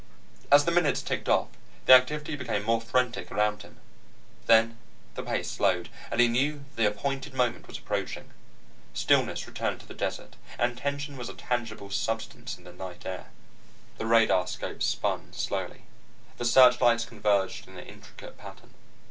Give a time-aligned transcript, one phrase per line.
[0.51, 1.49] As the minutes ticked off,
[1.85, 3.77] the activity became more frenetic around him.
[4.47, 4.79] Then
[5.13, 8.31] the pace slowed, and he knew the appointed moment was approaching.
[8.95, 13.27] Stillness returned to the desert, and tension was a tangible substance in the night air.
[13.99, 15.83] The radarscopes spun slowly.
[16.39, 18.73] The searchlights converged in an intricate pattern.